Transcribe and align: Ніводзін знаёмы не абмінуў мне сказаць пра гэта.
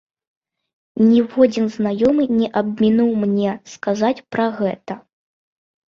Ніводзін 1.09 1.67
знаёмы 1.75 2.23
не 2.39 2.49
абмінуў 2.63 3.11
мне 3.25 3.51
сказаць 3.75 4.19
пра 4.37 4.51
гэта. 4.61 4.93